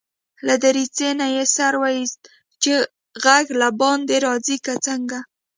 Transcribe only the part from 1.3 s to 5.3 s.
يې سر واېست چې غږ له باندي راځي که څنګه.